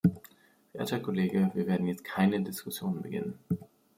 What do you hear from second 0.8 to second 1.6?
Kollege,